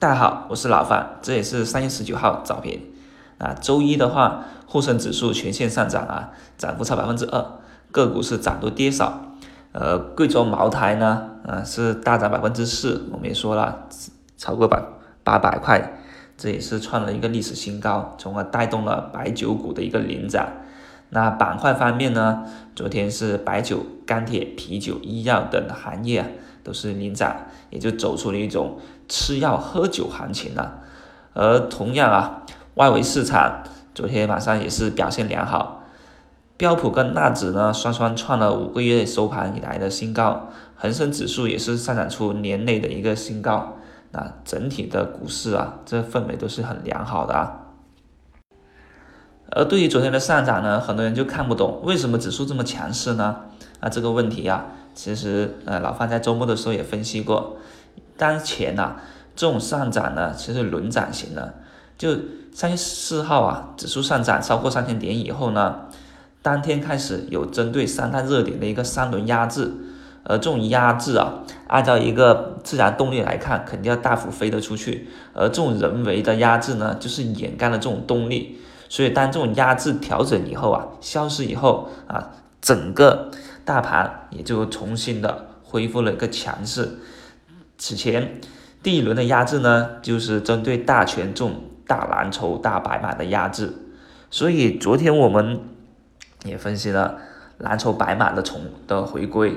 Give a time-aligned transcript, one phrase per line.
[0.00, 2.80] 大家好，我是老范，这也是三月十九号早评
[3.36, 3.52] 啊。
[3.60, 7.44] 周一的话，沪深指数全线上涨啊，涨幅超百分之二，
[7.90, 9.34] 个股是涨多跌少。
[9.72, 13.88] 呃，贵州茅台呢，啊是大涨百分之四，我们也说了，
[14.36, 14.80] 超过百
[15.24, 15.98] 八百块，
[16.36, 20.46] 这也是创了一个历史新高，从而带动了白酒股的一个领涨。
[21.10, 22.44] 那板块方面呢，
[22.76, 26.38] 昨天是白酒、钢铁、啤酒、医药等行业。
[26.64, 27.34] 都是领涨，
[27.70, 28.78] 也就走出了一种
[29.08, 30.80] 吃药喝酒行情了。
[31.34, 32.42] 而同样啊，
[32.74, 33.62] 外围市场
[33.94, 35.82] 昨天晚上也是表现良好，
[36.56, 43.76] 标普跟纳指呢双双创了五个月收盘以来的新高，恒生指数也是上涨出年内的一个新高。
[44.10, 47.60] 那整体的股市啊，这氛围都是很良好的啊。
[49.50, 53.36] 而对于昨天的上涨呢，很多人就看不懂为什么指数这么强势呢？
[53.80, 54.66] 那，这个问题啊。
[54.94, 57.56] 其实，呃，老范在周末的时候也分析过，
[58.18, 58.96] 当前呐，
[59.34, 61.54] 这种上涨呢，其实轮涨型的。
[61.96, 62.14] 就
[62.52, 65.86] 三月四号啊，指数上涨超过三千点以后呢，
[66.42, 69.72] 当天开始有针对三大热点的一个三轮压制，
[70.24, 78.60] 而这种压制啊，按照一个自然动力来看，肯定要大幅飞得出去，而这种人为的压制呢，就是掩盖了这种动力。
[78.88, 83.30] 所以，当这种压制调整以后啊，消失以后啊，整个。
[83.64, 86.88] 大盘也就重新的恢复了一个强势。
[87.78, 88.40] 此前
[88.82, 93.72] 第一轮的压制呢，就是针对大权重、大蓝筹、大白马的压制。
[94.30, 95.60] 所以昨天我们
[96.44, 97.18] 也分析了
[97.56, 99.56] 蓝筹白马的重的回归，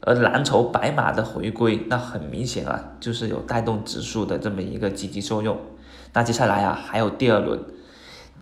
[0.00, 5.56] 而蓝筹白马的回归，那很明显啊，就是有带动指数的这么一个积极作用。
[6.12, 7.60] 那接下来啊，还有第二轮，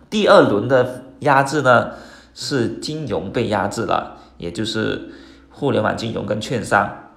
[0.09, 1.91] 第二轮的压制呢，
[2.33, 4.15] 是金融被压制了。
[4.39, 5.11] 也就是
[5.49, 7.08] 互联网金融跟券商，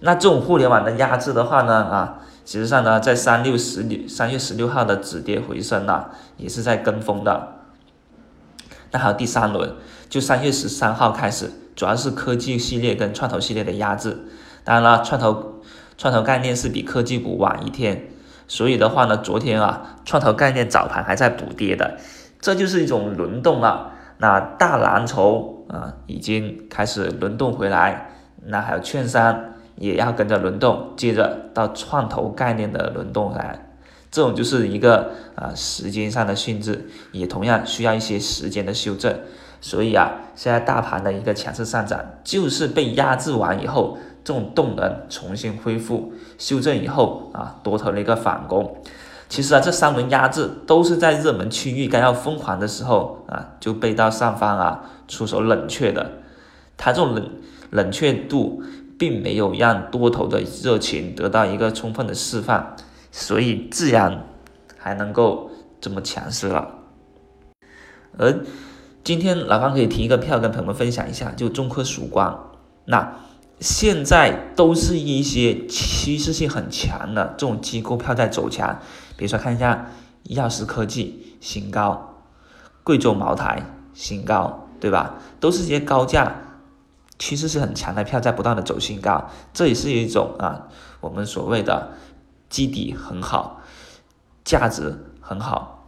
[0.00, 6.06] 那这种互联网的压制的话呢，啊，实际上呢，在三六十六三月十六号的止跌回升呢，
[6.36, 7.56] 也是在跟风的。
[8.92, 9.74] 那还有第三轮，
[10.08, 14.18] 就三月十三号开始，主要是科技系列跟创投系列的压制。
[14.64, 15.60] 当然了，创投
[15.96, 18.08] 创投概念是比科技股晚一天，
[18.48, 21.98] 所以的话呢，昨天啊，创投概念早盘还在补跌的，
[22.40, 23.92] 这就是一种轮动了。
[24.18, 28.10] 那大蓝筹啊，已经开始轮动回来，
[28.46, 29.40] 那还有券商
[29.80, 33.70] 也要跟着轮动，接着到创投概念的轮动来，
[34.10, 39.18] 这种就是一个啊时间上的性质，也同样需要一些时间的修正。
[39.62, 48.76] 所以啊，现在大盘的一个强势上涨，就是被压制完以后，这种动能重新恢复，修正以后啊，多头的一个反攻。
[49.28, 56.10] 其实啊，这三轮压制都是在热门区域刚要疯狂的时候啊，就被到上方啊出手冷却的。
[56.76, 57.30] 它这种冷
[57.70, 58.62] 冷却度，
[59.00, 62.76] 并没有让多头的热情得到一个充分的释放，
[63.10, 64.26] 所以自然
[64.76, 65.50] 还能够
[65.80, 66.74] 这么强势了。
[68.18, 68.44] 而
[69.02, 72.52] 今天老方可以提一个票跟朋友们分享一下，就中科曙光，
[72.84, 73.16] 那。
[73.62, 78.80] 现在都是一些趋势性很强的这种机构票在走强，
[79.18, 79.90] 比如说看一下
[80.22, 82.22] 药石科技新高，
[82.82, 83.62] 贵州茅台
[83.92, 85.16] 新高，对吧？
[85.40, 86.49] 都是一些高价
[87.20, 90.66] 趋势是很强的票在不断的走新高，这也是一种啊
[91.00, 91.92] 我们所谓的
[92.48, 93.60] 基底很好，
[94.42, 95.86] 价值很好，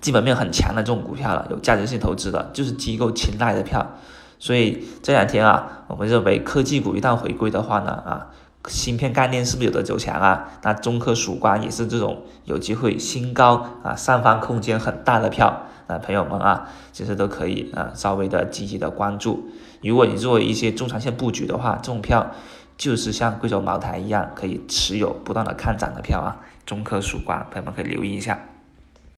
[0.00, 3.94] 基本面很强的这种股票了，有价值性投资的，就是机构青睐的票。
[4.40, 8.26] 所以这两天啊，我们认为科技股一旦回归的话呢，啊，
[8.68, 10.48] 芯片概念是不是有的走强啊？
[10.62, 19.48] 那中科曙光也是这种有机会新高啊，上方空间很大的票，那朋友们啊，其实都可以啊，稍微的积极的关注。
[19.82, 22.30] 如果你做一些中长线布局的话，这种票
[22.76, 28.38] 就是像贵州茅台一样，可以持有不断的看涨的票啊，中科曙光，朋友们可以留意一下。